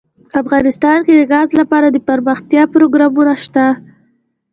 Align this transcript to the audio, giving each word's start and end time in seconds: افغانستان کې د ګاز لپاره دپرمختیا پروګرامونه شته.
افغانستان 0.41 0.97
کې 1.05 1.13
د 1.15 1.21
ګاز 1.33 1.49
لپاره 1.59 1.87
دپرمختیا 1.97 2.63
پروګرامونه 2.73 3.33
شته. 3.43 3.65